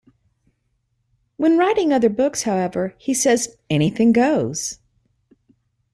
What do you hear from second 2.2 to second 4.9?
however, he says, Anything goes.